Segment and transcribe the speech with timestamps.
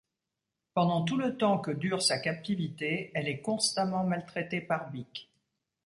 [0.73, 5.29] Pendant tout le temps que dure sa captivité, elle est constamment maltraitée par Bic.